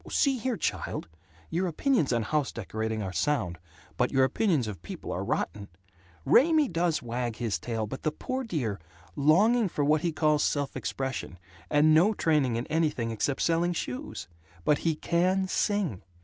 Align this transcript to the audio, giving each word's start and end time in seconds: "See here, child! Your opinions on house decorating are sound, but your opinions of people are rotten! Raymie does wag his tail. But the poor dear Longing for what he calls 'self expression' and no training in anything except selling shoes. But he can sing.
"See 0.09 0.39
here, 0.39 0.57
child! 0.57 1.07
Your 1.51 1.67
opinions 1.67 2.11
on 2.11 2.23
house 2.23 2.51
decorating 2.51 3.03
are 3.03 3.13
sound, 3.13 3.59
but 3.97 4.11
your 4.11 4.23
opinions 4.23 4.67
of 4.67 4.81
people 4.81 5.11
are 5.11 5.23
rotten! 5.23 5.67
Raymie 6.25 6.69
does 6.69 7.03
wag 7.03 7.35
his 7.35 7.59
tail. 7.59 7.85
But 7.85 8.01
the 8.01 8.11
poor 8.11 8.43
dear 8.43 8.79
Longing 9.15 9.69
for 9.69 9.85
what 9.85 10.01
he 10.01 10.11
calls 10.11 10.43
'self 10.43 10.75
expression' 10.75 11.37
and 11.69 11.93
no 11.93 12.15
training 12.15 12.55
in 12.55 12.65
anything 12.65 13.11
except 13.11 13.43
selling 13.43 13.73
shoes. 13.73 14.27
But 14.65 14.79
he 14.79 14.95
can 14.95 15.47
sing. 15.47 16.01